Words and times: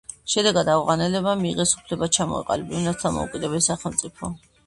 შედეგად 0.33 0.69
ავღანელებმა 0.75 1.33
მიიღეს 1.41 1.73
უფლება 1.81 2.09
ჩამოეყალიბებინათ 2.17 3.05
დამოუკიდებელი 3.05 3.67
სახელმწიფო. 3.69 4.35